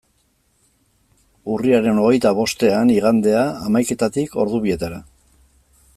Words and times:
Urriaren 1.55 2.01
hogeita 2.05 2.31
bostean, 2.41 2.95
igandea, 2.97 3.45
hamaiketatik 3.69 4.37
ordu 4.45 4.63
bietara. 4.69 5.03